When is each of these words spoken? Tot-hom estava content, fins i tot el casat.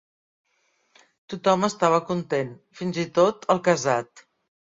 Tot-hom 1.33 1.67
estava 1.67 1.99
content, 2.07 2.49
fins 2.79 2.99
i 3.05 3.05
tot 3.19 3.47
el 3.57 3.61
casat. 3.71 4.27